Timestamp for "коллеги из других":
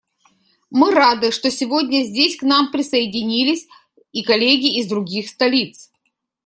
4.23-5.29